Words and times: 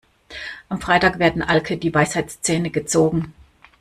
Am 0.67 0.81
Freitag 0.81 1.19
werden 1.19 1.43
Alke 1.43 1.77
die 1.77 1.93
Weisheitszähne 1.93 2.71
gezogen. 2.71 3.35